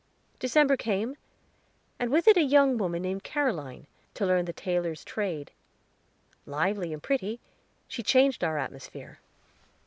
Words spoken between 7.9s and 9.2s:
changed our atmosphere.